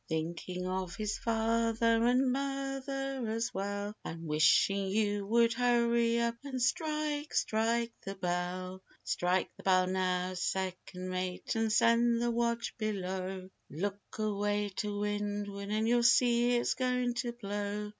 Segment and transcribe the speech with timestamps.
[0.09, 6.59] Thinking of his father, and mother as well, And wishing you would hurry up, and
[6.59, 8.81] strike, strike the bell!
[8.81, 15.01] Refrain: Strike the bell now, second mate, and send the watch below, Look away to
[15.01, 17.89] windward and you'll see it's going to blow.